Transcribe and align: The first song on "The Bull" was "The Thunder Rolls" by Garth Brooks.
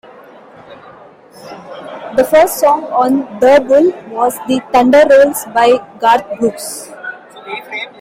The 2.15 2.27
first 2.27 2.59
song 2.59 2.85
on 2.85 3.19
"The 3.39 3.63
Bull" 3.67 3.91
was 4.11 4.33
"The 4.47 4.59
Thunder 4.71 5.03
Rolls" 5.07 5.45
by 5.53 5.77
Garth 5.99 6.39
Brooks. 6.39 6.89